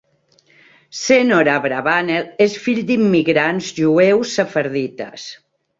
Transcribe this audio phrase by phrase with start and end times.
[0.99, 5.33] Senor Abravanel és fill d'immigrants jueus sefardites.